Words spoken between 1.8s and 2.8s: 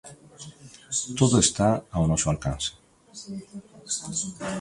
ao noso alcance.